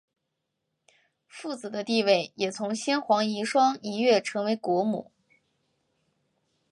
[1.27, 5.11] 富子的地位也从先皇遗孀一跃成为国母。